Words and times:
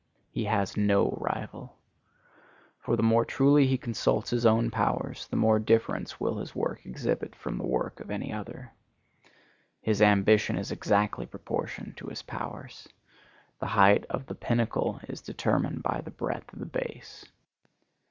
He 0.31 0.45
has 0.45 0.75
no 0.75 1.15
rival. 1.21 1.77
For 2.79 2.95
the 2.95 3.03
more 3.03 3.23
truly 3.23 3.67
he 3.67 3.77
consults 3.77 4.31
his 4.31 4.47
own 4.47 4.71
powers, 4.71 5.27
the 5.27 5.35
more 5.35 5.59
difference 5.59 6.19
will 6.19 6.39
his 6.39 6.55
work 6.55 6.83
exhibit 6.87 7.35
from 7.35 7.59
the 7.59 7.67
work 7.67 7.99
of 7.99 8.09
any 8.09 8.33
other. 8.33 8.71
His 9.79 10.01
ambition 10.01 10.57
is 10.57 10.71
exactly 10.71 11.27
proportioned 11.27 11.97
to 11.97 12.07
his 12.07 12.23
powers. 12.23 12.89
The 13.59 13.67
height 13.77 14.07
of 14.09 14.25
the 14.25 14.33
pinnacle 14.33 14.99
is 15.07 15.21
determined 15.21 15.83
by 15.83 16.01
the 16.01 16.09
breadth 16.09 16.51
of 16.51 16.57
the 16.57 16.65
base. 16.65 17.27